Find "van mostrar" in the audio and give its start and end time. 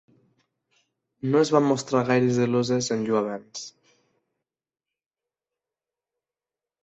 1.55-2.01